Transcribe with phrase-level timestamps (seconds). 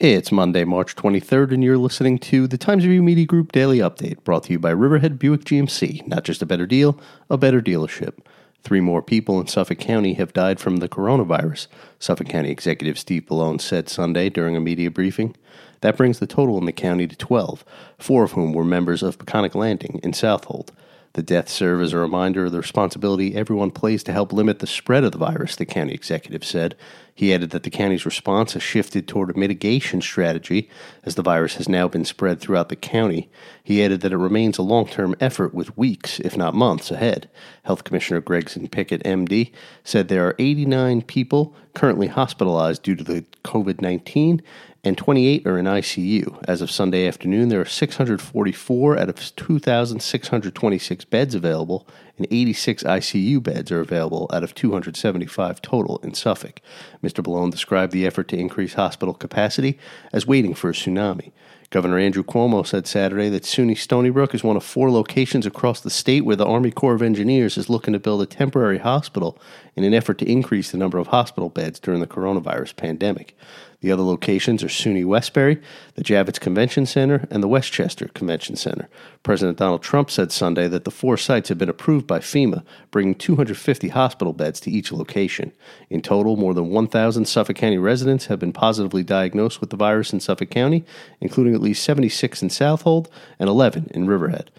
[0.00, 4.24] It's Monday, March 23rd, and you're listening to the Times Review Media Group Daily Update,
[4.24, 6.06] brought to you by Riverhead Buick GMC.
[6.08, 8.14] Not just a better deal, a better dealership.
[8.62, 11.66] Three more people in Suffolk County have died from the coronavirus,
[11.98, 15.36] Suffolk County Executive Steve Bellone said Sunday during a media briefing.
[15.82, 17.62] That brings the total in the county to 12,
[17.98, 20.72] four of whom were members of Peconic Landing in Southold.
[21.14, 24.66] The deaths serve as a reminder of the responsibility everyone plays to help limit the
[24.66, 26.76] spread of the virus, the county executive said.
[27.12, 30.70] He added that the county's response has shifted toward a mitigation strategy
[31.02, 33.28] as the virus has now been spread throughout the county.
[33.62, 37.28] He added that it remains a long term effort with weeks, if not months, ahead.
[37.64, 39.52] Health Commissioner Gregson Pigott, MD,
[39.82, 44.40] said there are 89 people currently hospitalized due to the COVID 19
[44.82, 46.42] and 28 are in ICU.
[46.48, 53.42] As of Sunday afternoon, there are 644 out of 2,626 beds available, and 86 ICU
[53.42, 56.60] beds are available out of 275 total in Suffolk.
[57.02, 57.22] Mr.
[57.22, 59.78] Bellone described the effort to increase hospital capacity
[60.12, 61.32] as waiting for a tsunami.
[61.70, 65.80] Governor Andrew Cuomo said Saturday that SUNY Stony Brook is one of four locations across
[65.80, 69.38] the state where the Army Corps of Engineers is looking to build a temporary hospital
[69.76, 73.36] in an effort to increase the number of hospital beds during the coronavirus pandemic.
[73.82, 75.60] The other locations are SUNY Westbury,
[75.94, 78.88] the Javits Convention Center, and the Westchester Convention Center.
[79.22, 83.14] President Donald Trump said Sunday that the four sites have been approved by FEMA, bringing
[83.14, 85.52] 250 hospital beds to each location.
[85.90, 90.12] In total, more than 1,000 Suffolk County residents have been positively diagnosed with the virus
[90.12, 90.84] in Suffolk County,
[91.20, 94.50] including at least 76 in Southold and 11 in Riverhead.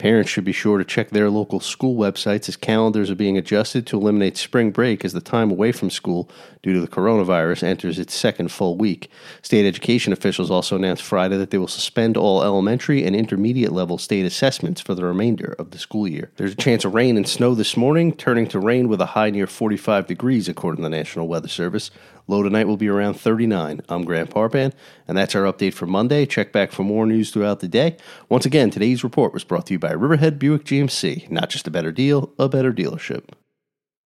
[0.00, 3.86] Parents should be sure to check their local school websites as calendars are being adjusted
[3.86, 6.26] to eliminate spring break as the time away from school
[6.62, 9.10] due to the coronavirus enters its second full week.
[9.42, 13.98] State education officials also announced Friday that they will suspend all elementary and intermediate level
[13.98, 16.30] state assessments for the remainder of the school year.
[16.36, 19.28] There's a chance of rain and snow this morning, turning to rain with a high
[19.28, 21.90] near 45 degrees, according to the National Weather Service.
[22.30, 23.80] Low tonight will be around 39.
[23.88, 24.72] I'm Grant Parpan,
[25.08, 26.26] and that's our update for Monday.
[26.26, 27.96] Check back for more news throughout the day.
[28.28, 31.28] Once again, today's report was brought to you by Riverhead Buick GMC.
[31.28, 33.24] Not just a better deal, a better dealership.